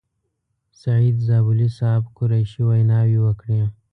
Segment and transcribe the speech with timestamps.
[0.81, 3.59] سعید زابلي صاحب، قریشي ویناوې وکړې.